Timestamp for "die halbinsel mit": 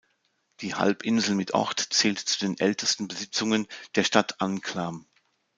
0.61-1.53